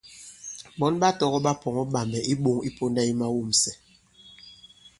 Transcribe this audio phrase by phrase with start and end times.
[0.77, 3.75] Ɓɔ̌n ɓa tɔgɔ̄ ɓa pɔ̀ŋɔ̄ ɓàmbɛ̀ i iɓoŋ i pōnda yi mawûmsɛ̀.